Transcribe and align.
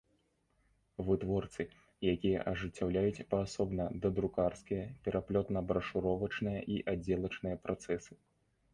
Вытворцы, 1.09 1.63
якiя 2.13 2.39
ажыццяўляюць 2.53 3.25
паасобна 3.35 3.87
дадрукарскiя, 4.07 4.83
пераплётна-брашуровачныя 5.07 6.59
i 6.79 6.83
аддзелачныя 6.95 7.55
працэсы. 7.67 8.13